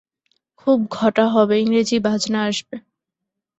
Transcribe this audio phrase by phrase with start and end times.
[0.59, 2.75] খুব ঘটা হবে, ইংরিজি বাজনা আসবে।